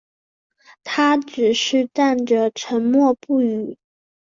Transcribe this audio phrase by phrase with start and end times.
[0.83, 3.77] 他只是站着沉默不语